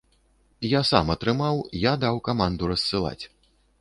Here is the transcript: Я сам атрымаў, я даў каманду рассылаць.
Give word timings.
Я 0.69 0.79
сам 0.91 1.11
атрымаў, 1.15 1.61
я 1.83 1.93
даў 2.05 2.15
каманду 2.29 2.63
рассылаць. 2.73 3.21